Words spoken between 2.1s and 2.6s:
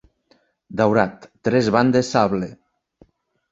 sable